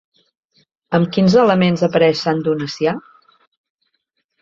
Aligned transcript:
Amb 0.99 1.11
quins 1.17 1.37
elements 1.43 1.85
apareix 1.89 2.25
Sant 2.25 2.43
Donacià? 2.51 2.99